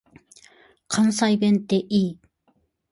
[0.87, 2.19] 関西弁って良い。